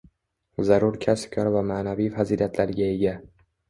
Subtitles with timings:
[0.69, 3.19] zarur kasb-kor va ma’naviy fazilatlarga ega